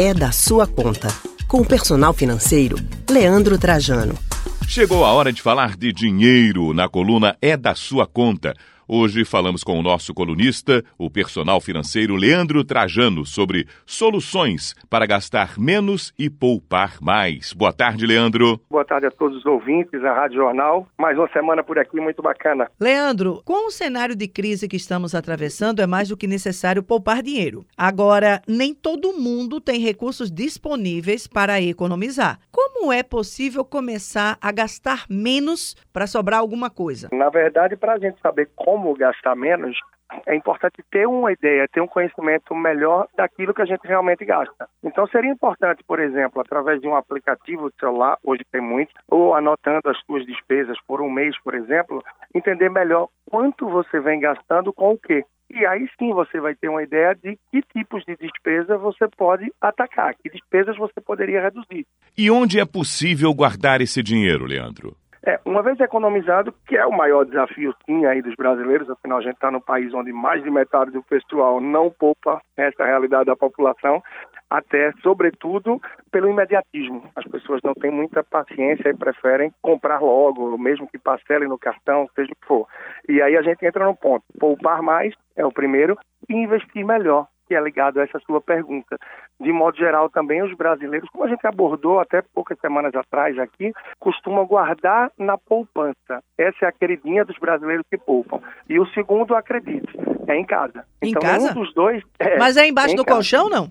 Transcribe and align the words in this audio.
é 0.00 0.14
da 0.14 0.30
sua 0.30 0.64
conta. 0.64 1.08
Com 1.48 1.60
o 1.60 1.66
personal 1.66 2.14
financeiro, 2.14 2.76
Leandro 3.10 3.58
Trajano. 3.58 4.16
Chegou 4.64 5.04
a 5.04 5.10
hora 5.10 5.32
de 5.32 5.42
falar 5.42 5.76
de 5.76 5.92
dinheiro 5.92 6.72
na 6.72 6.88
coluna 6.88 7.36
É 7.42 7.56
da 7.56 7.74
Sua 7.74 8.06
Conta. 8.06 8.54
Hoje 8.90 9.22
falamos 9.22 9.62
com 9.62 9.78
o 9.78 9.82
nosso 9.82 10.14
colunista, 10.14 10.82
o 10.96 11.10
personal 11.10 11.60
financeiro 11.60 12.16
Leandro 12.16 12.64
Trajano, 12.64 13.26
sobre 13.26 13.66
soluções 13.84 14.74
para 14.88 15.04
gastar 15.04 15.58
menos 15.58 16.10
e 16.18 16.30
poupar 16.30 16.96
mais. 16.98 17.52
Boa 17.52 17.70
tarde, 17.70 18.06
Leandro. 18.06 18.58
Boa 18.70 18.86
tarde 18.86 19.06
a 19.06 19.10
todos 19.10 19.36
os 19.36 19.44
ouvintes 19.44 20.00
da 20.00 20.14
Rádio 20.14 20.38
Jornal. 20.38 20.88
Mais 20.96 21.18
uma 21.18 21.28
semana 21.28 21.62
por 21.62 21.78
aqui 21.78 22.00
muito 22.00 22.22
bacana. 22.22 22.70
Leandro, 22.80 23.42
com 23.44 23.66
o 23.68 23.70
cenário 23.70 24.16
de 24.16 24.26
crise 24.26 24.66
que 24.66 24.76
estamos 24.76 25.14
atravessando, 25.14 25.82
é 25.82 25.86
mais 25.86 26.08
do 26.08 26.16
que 26.16 26.26
necessário 26.26 26.82
poupar 26.82 27.22
dinheiro. 27.22 27.66
Agora, 27.76 28.40
nem 28.48 28.72
todo 28.72 29.12
mundo 29.12 29.60
tem 29.60 29.80
recursos 29.80 30.30
disponíveis 30.30 31.26
para 31.26 31.60
economizar. 31.60 32.38
Como 32.80 32.92
é 32.92 33.02
possível 33.02 33.64
começar 33.64 34.38
a 34.40 34.52
gastar 34.52 35.04
menos 35.10 35.74
para 35.92 36.06
sobrar 36.06 36.38
alguma 36.38 36.70
coisa? 36.70 37.08
Na 37.12 37.28
verdade, 37.28 37.76
para 37.76 37.94
a 37.94 37.98
gente 37.98 38.20
saber 38.20 38.48
como 38.54 38.94
gastar 38.94 39.34
menos, 39.34 39.76
é 40.24 40.36
importante 40.36 40.76
ter 40.88 41.04
uma 41.04 41.32
ideia, 41.32 41.66
ter 41.72 41.80
um 41.80 41.88
conhecimento 41.88 42.54
melhor 42.54 43.08
daquilo 43.16 43.52
que 43.52 43.62
a 43.62 43.64
gente 43.64 43.84
realmente 43.84 44.24
gasta. 44.24 44.68
Então, 44.84 45.08
seria 45.08 45.28
importante, 45.28 45.82
por 45.82 45.98
exemplo, 45.98 46.40
através 46.40 46.80
de 46.80 46.86
um 46.86 46.94
aplicativo 46.94 47.68
celular, 47.80 48.16
hoje 48.22 48.44
tem 48.52 48.60
muito, 48.60 48.94
ou 49.08 49.34
anotando 49.34 49.90
as 49.90 49.98
suas 50.06 50.24
despesas 50.24 50.78
por 50.86 51.02
um 51.02 51.10
mês, 51.10 51.36
por 51.42 51.56
exemplo, 51.56 52.00
entender 52.32 52.70
melhor 52.70 53.08
quanto 53.28 53.68
você 53.68 53.98
vem 53.98 54.20
gastando 54.20 54.72
com 54.72 54.92
o 54.92 54.98
quê. 54.98 55.24
E 55.50 55.64
aí 55.64 55.88
sim 55.98 56.12
você 56.12 56.40
vai 56.40 56.54
ter 56.54 56.68
uma 56.68 56.82
ideia 56.82 57.14
de 57.14 57.38
que 57.50 57.62
tipos 57.62 58.04
de 58.04 58.16
despesa 58.16 58.76
você 58.76 59.08
pode 59.08 59.52
atacar, 59.60 60.14
que 60.14 60.28
despesas 60.28 60.76
você 60.76 61.00
poderia 61.00 61.42
reduzir. 61.42 61.86
E 62.16 62.30
onde 62.30 62.60
é 62.60 62.66
possível 62.66 63.32
guardar 63.32 63.80
esse 63.80 64.02
dinheiro, 64.02 64.44
Leandro? 64.44 64.94
É, 65.24 65.38
uma 65.44 65.62
vez 65.62 65.78
economizado, 65.80 66.54
que 66.66 66.76
é 66.76 66.86
o 66.86 66.96
maior 66.96 67.24
desafio 67.24 67.74
sim 67.84 68.06
aí 68.06 68.22
dos 68.22 68.34
brasileiros, 68.34 68.88
afinal 68.88 69.18
a 69.18 69.22
gente 69.22 69.34
está 69.34 69.50
no 69.50 69.60
país 69.60 69.92
onde 69.92 70.12
mais 70.12 70.42
de 70.42 70.50
metade 70.50 70.90
do 70.90 71.02
pessoal 71.02 71.60
não 71.60 71.90
poupa 71.90 72.40
essa 72.56 72.82
é 72.82 72.84
a 72.84 72.88
realidade 72.88 73.26
da 73.26 73.36
população, 73.36 74.02
até 74.50 74.92
sobretudo 75.02 75.80
pelo 76.10 76.28
imediatismo. 76.28 77.02
As 77.14 77.24
pessoas 77.24 77.60
não 77.62 77.74
têm 77.74 77.90
muita 77.90 78.22
paciência 78.24 78.88
e 78.88 78.96
preferem 78.96 79.52
comprar 79.62 80.00
logo, 80.00 80.56
mesmo 80.58 80.88
que 80.88 80.98
parcelem 80.98 81.48
no 81.48 81.58
cartão, 81.58 82.08
seja 82.14 82.32
o 82.32 82.36
que 82.36 82.46
for. 82.46 82.66
E 83.08 83.20
aí 83.20 83.36
a 83.36 83.42
gente 83.42 83.64
entra 83.64 83.84
no 83.84 83.96
ponto, 83.96 84.24
poupar 84.38 84.82
mais 84.82 85.14
é 85.36 85.44
o 85.44 85.52
primeiro 85.52 85.96
e 86.28 86.34
investir 86.34 86.84
melhor 86.84 87.26
que 87.48 87.54
é 87.54 87.60
ligado 87.60 87.98
a 87.98 88.02
essa 88.04 88.20
sua 88.20 88.40
pergunta. 88.40 88.98
De 89.40 89.50
modo 89.50 89.76
geral, 89.76 90.10
também 90.10 90.42
os 90.42 90.54
brasileiros, 90.54 91.08
como 91.08 91.24
a 91.24 91.28
gente 91.28 91.46
abordou 91.46 91.98
até 91.98 92.20
poucas 92.20 92.58
semanas 92.60 92.94
atrás 92.94 93.38
aqui, 93.38 93.72
costumam 93.98 94.46
guardar 94.46 95.10
na 95.18 95.38
poupança. 95.38 96.22
Essa 96.36 96.66
é 96.66 96.68
a 96.68 96.72
queridinha 96.72 97.24
dos 97.24 97.38
brasileiros 97.38 97.86
que 97.90 97.96
poupam. 97.96 98.40
E 98.68 98.78
o 98.78 98.86
segundo, 98.88 99.34
acredite, 99.34 99.88
é 100.26 100.36
em 100.36 100.44
casa. 100.44 100.84
Em 101.02 101.10
então, 101.10 101.22
casa? 101.22 101.50
um 101.50 101.54
dos 101.54 101.72
dois. 101.72 102.02
É, 102.20 102.36
Mas 102.36 102.56
é 102.56 102.66
embaixo 102.66 102.94
em 102.94 102.96
do 102.96 103.04
casa. 103.04 103.16
colchão, 103.16 103.48
não? 103.48 103.70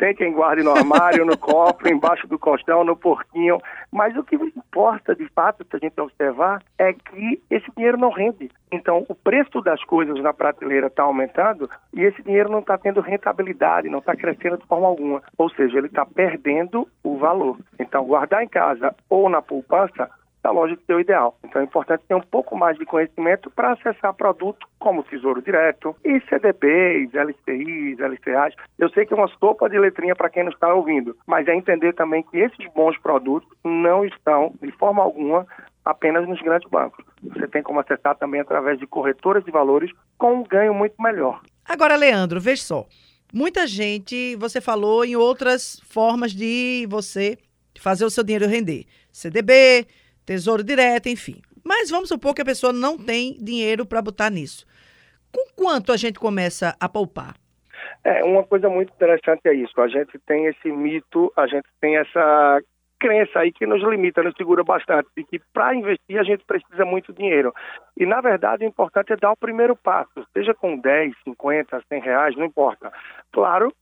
Tem 0.00 0.14
quem 0.14 0.32
guarde 0.32 0.62
no 0.62 0.70
armário, 0.70 1.26
no 1.26 1.36
cofre, 1.36 1.92
embaixo 1.92 2.26
do 2.26 2.38
colchão, 2.38 2.82
no 2.82 2.96
porquinho. 2.96 3.60
Mas 3.92 4.16
o 4.16 4.24
que 4.24 4.34
importa, 4.34 5.14
de 5.14 5.28
fato, 5.28 5.62
se 5.62 5.76
a 5.76 5.78
gente 5.78 6.00
observar, 6.00 6.62
é 6.78 6.94
que 6.94 7.42
esse 7.50 7.66
dinheiro 7.76 7.98
não 7.98 8.08
rende. 8.08 8.50
Então, 8.72 9.04
o 9.10 9.14
preço 9.14 9.60
das 9.60 9.84
coisas 9.84 10.18
na 10.22 10.32
prateleira 10.32 10.86
está 10.86 11.02
aumentando 11.02 11.68
e 11.92 12.00
esse 12.00 12.22
dinheiro 12.22 12.50
não 12.50 12.60
está 12.60 12.78
tendo 12.78 13.02
rentabilidade, 13.02 13.90
não 13.90 13.98
está 13.98 14.16
crescendo 14.16 14.56
de 14.56 14.66
forma 14.66 14.86
alguma. 14.86 15.22
Ou 15.36 15.50
seja, 15.50 15.76
ele 15.76 15.88
está 15.88 16.06
perdendo 16.06 16.88
o 17.04 17.18
valor. 17.18 17.58
Então, 17.78 18.06
guardar 18.06 18.42
em 18.42 18.48
casa 18.48 18.94
ou 19.10 19.28
na 19.28 19.42
poupança 19.42 20.08
está 20.40 20.50
longe 20.50 20.74
de 20.74 20.84
ser 20.84 20.94
o 20.94 21.00
ideal. 21.00 21.38
Então 21.44 21.60
é 21.60 21.64
importante 21.64 22.02
ter 22.08 22.14
um 22.14 22.20
pouco 22.20 22.56
mais 22.56 22.76
de 22.78 22.86
conhecimento 22.86 23.50
para 23.50 23.72
acessar 23.72 24.14
produtos 24.14 24.68
como 24.78 25.04
Tesouro 25.04 25.42
Direto 25.42 25.94
e 26.02 26.20
CDBs, 26.28 27.12
LCIs, 27.14 27.98
LCAs. 27.98 28.54
Eu 28.78 28.88
sei 28.88 29.04
que 29.04 29.12
é 29.12 29.16
uma 29.16 29.28
sopa 29.38 29.68
de 29.68 29.78
letrinha 29.78 30.16
para 30.16 30.30
quem 30.30 30.42
não 30.42 30.50
está 30.50 30.72
ouvindo, 30.72 31.16
mas 31.26 31.46
é 31.46 31.54
entender 31.54 31.92
também 31.92 32.22
que 32.22 32.38
esses 32.38 32.72
bons 32.74 32.98
produtos 32.98 33.48
não 33.62 34.04
estão, 34.04 34.54
de 34.62 34.72
forma 34.72 35.02
alguma, 35.02 35.46
apenas 35.84 36.26
nos 36.26 36.40
grandes 36.40 36.68
bancos. 36.70 37.04
Você 37.22 37.46
tem 37.46 37.62
como 37.62 37.80
acessar 37.80 38.16
também 38.16 38.40
através 38.40 38.78
de 38.78 38.86
corretoras 38.86 39.44
de 39.44 39.50
valores 39.50 39.90
com 40.16 40.36
um 40.36 40.42
ganho 40.42 40.72
muito 40.72 40.94
melhor. 41.00 41.40
Agora, 41.68 41.96
Leandro, 41.96 42.40
veja 42.40 42.62
só. 42.62 42.86
Muita 43.32 43.66
gente, 43.66 44.34
você 44.36 44.60
falou 44.60 45.04
em 45.04 45.14
outras 45.14 45.80
formas 45.84 46.32
de 46.32 46.86
você 46.88 47.38
fazer 47.78 48.04
o 48.04 48.10
seu 48.10 48.24
dinheiro 48.24 48.48
render. 48.48 48.86
CDB, 49.12 49.86
Tesouro 50.30 50.62
Direto, 50.62 51.08
enfim. 51.08 51.42
Mas 51.64 51.90
vamos 51.90 52.08
supor 52.08 52.32
que 52.36 52.40
a 52.40 52.44
pessoa 52.44 52.72
não 52.72 52.96
tem 52.96 53.34
dinheiro 53.42 53.84
para 53.84 54.00
botar 54.00 54.30
nisso. 54.30 54.64
Com 55.32 55.44
quanto 55.56 55.90
a 55.90 55.96
gente 55.96 56.20
começa 56.20 56.76
a 56.78 56.88
poupar? 56.88 57.34
É, 58.04 58.22
uma 58.22 58.44
coisa 58.44 58.68
muito 58.68 58.92
interessante 58.92 59.40
é 59.46 59.54
isso. 59.54 59.80
A 59.80 59.88
gente 59.88 60.16
tem 60.20 60.46
esse 60.46 60.70
mito, 60.70 61.32
a 61.36 61.48
gente 61.48 61.66
tem 61.80 61.96
essa 61.96 62.60
crença 63.00 63.40
aí 63.40 63.50
que 63.50 63.66
nos 63.66 63.82
limita, 63.82 64.22
nos 64.22 64.36
segura 64.36 64.62
bastante, 64.62 65.08
de 65.16 65.24
que 65.24 65.40
para 65.52 65.74
investir 65.74 66.16
a 66.16 66.22
gente 66.22 66.44
precisa 66.44 66.84
muito 66.84 67.12
dinheiro. 67.12 67.52
E, 67.98 68.06
na 68.06 68.20
verdade, 68.20 68.64
o 68.64 68.68
importante 68.68 69.12
é 69.12 69.16
dar 69.16 69.32
o 69.32 69.36
primeiro 69.36 69.74
passo, 69.74 70.24
seja 70.32 70.54
com 70.54 70.78
10, 70.78 71.12
50, 71.24 71.82
100 71.88 72.00
reais, 72.00 72.36
não 72.36 72.44
importa. 72.44 72.92
Claro, 73.32 73.72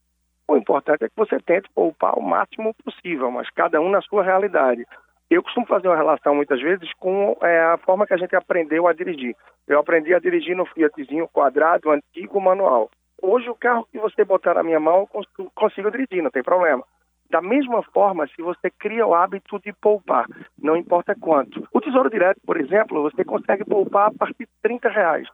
o 0.47 0.57
importante 0.57 1.05
é 1.05 1.09
que 1.09 1.15
você 1.15 1.39
tente 1.39 1.69
poupar 1.75 2.17
o 2.17 2.23
máximo 2.23 2.73
possível, 2.83 3.29
mas 3.29 3.47
cada 3.51 3.79
um 3.79 3.91
na 3.91 4.01
sua 4.01 4.23
realidade. 4.23 4.83
Eu 5.29 5.43
costumo 5.43 5.67
fazer 5.67 5.87
uma 5.87 5.95
relação 5.95 6.33
muitas 6.33 6.59
vezes 6.59 6.91
com 6.93 7.37
é, 7.43 7.59
a 7.61 7.77
forma 7.77 8.07
que 8.07 8.13
a 8.13 8.17
gente 8.17 8.35
aprendeu 8.35 8.87
a 8.87 8.93
dirigir. 8.93 9.35
Eu 9.67 9.79
aprendi 9.79 10.13
a 10.13 10.19
dirigir 10.19 10.55
no 10.55 10.65
Fiatzinho 10.65 11.27
quadrado, 11.27 11.91
antigo, 11.91 12.41
manual. 12.41 12.89
Hoje, 13.21 13.47
o 13.47 13.55
carro 13.55 13.87
que 13.91 13.99
você 13.99 14.25
botar 14.25 14.55
na 14.55 14.63
minha 14.63 14.79
mão, 14.79 15.07
eu 15.13 15.51
consigo, 15.53 15.91
dirigir, 15.91 16.23
não 16.23 16.31
tem 16.31 16.41
problema. 16.41 16.83
Da 17.29 17.41
mesma 17.41 17.83
forma, 17.83 18.25
se 18.27 18.41
você 18.41 18.71
cria 18.71 19.05
o 19.05 19.13
hábito 19.13 19.59
de 19.59 19.71
poupar, 19.73 20.25
não 20.57 20.75
importa 20.75 21.13
quanto. 21.13 21.67
O 21.71 21.79
Tesouro 21.79 22.09
Direto, 22.09 22.39
por 22.43 22.59
exemplo, 22.59 23.03
você 23.03 23.23
consegue 23.23 23.63
poupar 23.63 24.07
a 24.07 24.11
partir 24.11 24.45
de 24.45 24.49
30 24.63 24.89
reais. 24.89 25.27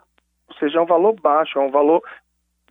Ou 0.49 0.55
seja, 0.55 0.77
é 0.77 0.81
um 0.81 0.85
valor 0.85 1.13
baixo, 1.21 1.57
é 1.57 1.61
um 1.61 1.71
valor 1.71 2.03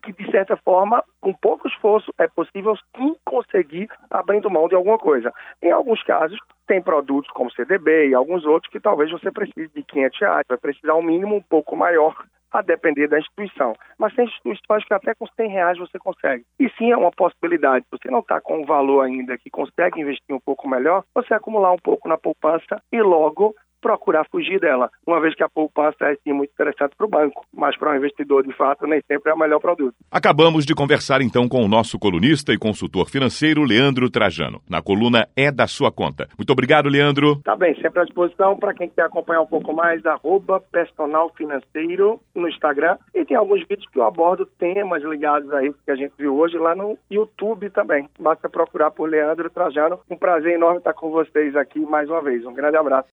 que, 0.05 0.13
de 0.13 0.31
certa 0.31 0.57
forma, 0.59 1.03
com 1.21 1.33
pouco 1.33 1.67
esforço, 1.67 2.13
é 2.19 2.29
possível 2.29 2.77
sim 2.97 3.17
conseguir 3.25 3.89
abrindo 4.11 4.51
mão 4.51 4.69
de 4.69 4.75
alguma 4.75 4.99
coisa. 4.99 5.33
Em 5.63 5.71
alguns 5.71 6.03
casos, 6.03 6.39
tem 6.67 6.83
produtos 6.83 7.31
como 7.33 7.51
CDB 7.53 8.09
e 8.09 8.15
alguns 8.15 8.45
outros 8.45 8.71
que 8.71 8.81
talvez 8.81 9.11
você 9.11 9.31
precise 9.31 9.71
de 9.75 9.83
500 9.83 10.21
reais, 10.21 10.45
vai 10.49 10.59
precisar 10.59 10.95
um 10.95 11.03
mínimo 11.03 11.37
um 11.37 11.43
pouco 11.43 11.77
maior 11.77 12.15
a 12.53 12.63
depender 12.63 13.09
da 13.09 13.19
instituição. 13.19 13.75
Mas 13.99 14.15
tem 14.15 14.27
instituições 14.27 14.85
que 14.85 14.95
até 14.95 15.15
com 15.15 15.27
100 15.27 15.49
reais 15.49 15.79
você 15.79 15.99
consegue. 15.99 16.45
E 16.61 16.69
sim 16.79 16.93
é 16.93 16.97
uma 16.97 17.11
possibilidade. 17.11 17.85
Se 17.87 17.99
você 17.99 18.11
não 18.11 18.21
está 18.21 18.41
com 18.41 18.61
um 18.61 18.65
valor 18.65 19.01
ainda 19.01 19.37
que 19.37 19.51
consegue 19.51 20.01
investir 20.01 20.35
um 20.35 20.41
pouco 20.41 20.69
melhor, 20.69 21.03
você 21.13 21.35
acumular 21.35 21.73
um 21.73 21.79
pouco 21.79 22.09
na 22.09 22.17
poupança 22.17 22.81
e 22.93 23.03
logo 23.03 23.55
procurar 23.85 24.25
fugir 24.31 24.59
dela, 24.59 24.89
uma 25.07 25.21
vez 25.21 25.35
que 25.35 25.43
a 25.45 25.49
poupança 25.49 26.07
é 26.07 26.17
sim 26.25 26.33
muito 26.33 26.51
interessante 26.53 26.97
para 26.97 27.07
o 27.07 27.11
banco, 27.11 27.45
mas 27.53 27.77
para 27.77 27.93
um 27.93 27.97
investidor 27.97 28.43
de 28.43 28.53
fato 28.55 28.87
nem 28.87 29.03
sempre 29.07 29.31
é 29.31 29.35
o 29.35 29.39
melhor 29.39 29.61
produto. 29.61 29.95
Acabamos 30.11 30.65
de 30.65 30.75
conversar 30.75 31.21
então 31.21 31.47
com 31.47 31.63
o 31.63 31.69
nosso 31.69 31.99
colunista 31.99 32.55
e 32.55 32.59
consultor 32.59 33.11
financeiro 33.11 33.63
Leandro 33.63 34.09
Trajano, 34.09 34.63
na 34.71 34.81
coluna 34.81 35.29
É 35.37 35.53
da 35.53 35.67
Sua 35.67 35.93
Conta. 35.93 36.27
Muito 36.39 36.51
obrigado, 36.51 36.89
Leandro. 36.89 37.43
Tá 37.45 37.55
bem, 37.55 37.75
sempre 37.79 38.01
à 38.01 38.05
disposição 38.05 38.57
para 38.57 38.73
quem 38.73 38.89
quer 38.89 39.03
acompanhar 39.03 39.43
um 39.43 39.47
pouco 39.47 39.75
mais, 39.75 40.05
arroba 40.07 40.61
personal 40.73 41.31
financeiro 41.37 42.19
no 42.35 42.49
Instagram 42.49 42.97
e 43.15 43.23
tem 43.27 43.37
alguns 43.37 43.61
vídeos 43.69 43.87
que 43.93 43.99
eu 43.99 44.05
abordo 44.05 44.47
temas 44.59 45.03
ligados 45.03 45.53
a 45.53 45.63
isso 45.63 45.77
que 45.85 45.91
a 45.91 45.97
gente 45.97 46.15
viu 46.17 46.35
hoje 46.35 46.57
lá 46.57 46.75
no 46.75 46.97
YouTube 47.11 47.69
também. 47.69 48.09
Basta 48.19 48.49
procurar 48.49 48.91
por 48.93 49.11
Leandro 49.11 49.51
Trajano. 49.51 50.01
Um 50.11 50.17
prazer 50.17 50.55
enorme 50.55 50.79
estar 50.79 50.95
com 50.95 51.11
vocês 51.11 51.55
aqui 51.55 51.81
mais 51.81 52.09
uma 52.09 52.23
vez. 52.23 52.47
Um 52.47 52.55
grande 52.55 52.79
abraço. 52.79 53.09